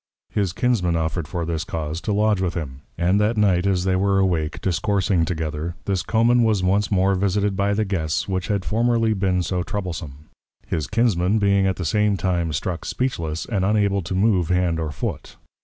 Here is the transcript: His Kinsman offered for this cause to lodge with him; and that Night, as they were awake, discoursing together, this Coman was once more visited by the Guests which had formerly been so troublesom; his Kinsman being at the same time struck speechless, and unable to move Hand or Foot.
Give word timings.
His 0.31 0.51
Kinsman 0.51 0.95
offered 0.95 1.27
for 1.27 1.45
this 1.45 1.63
cause 1.63 2.01
to 2.01 2.11
lodge 2.11 2.41
with 2.41 2.55
him; 2.55 2.81
and 2.97 3.21
that 3.21 3.37
Night, 3.37 3.67
as 3.67 3.83
they 3.83 3.95
were 3.95 4.17
awake, 4.17 4.59
discoursing 4.59 5.25
together, 5.25 5.75
this 5.85 6.01
Coman 6.01 6.41
was 6.43 6.63
once 6.63 6.89
more 6.89 7.13
visited 7.13 7.55
by 7.55 7.75
the 7.75 7.85
Guests 7.85 8.27
which 8.27 8.47
had 8.47 8.65
formerly 8.65 9.13
been 9.13 9.43
so 9.43 9.61
troublesom; 9.61 10.25
his 10.65 10.87
Kinsman 10.87 11.37
being 11.37 11.67
at 11.67 11.75
the 11.75 11.85
same 11.85 12.17
time 12.17 12.51
struck 12.51 12.83
speechless, 12.83 13.45
and 13.45 13.63
unable 13.63 14.01
to 14.01 14.15
move 14.15 14.49
Hand 14.49 14.79
or 14.79 14.91
Foot. 14.91 15.35